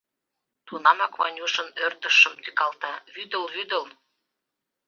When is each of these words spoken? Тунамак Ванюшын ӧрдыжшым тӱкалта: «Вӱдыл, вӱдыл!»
Тунамак 0.67 1.13
Ванюшын 1.19 1.69
ӧрдыжшым 1.85 2.33
тӱкалта: 2.43 2.93
«Вӱдыл, 3.13 3.43
вӱдыл!» 3.53 3.85